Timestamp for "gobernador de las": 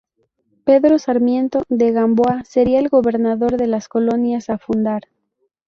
2.89-3.87